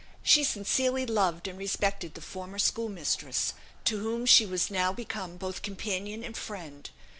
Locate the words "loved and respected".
1.05-2.15